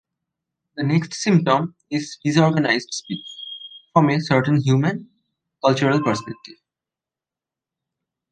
The 0.77 0.83
next 0.83 1.13
symptom 1.13 1.75
is 1.91 2.17
disorganized 2.25 2.91
speech, 2.91 3.23
from 3.93 4.09
a 4.09 4.19
certain 4.19 4.59
human, 4.59 5.11
cultural 5.63 6.01
perspective. 6.01 6.57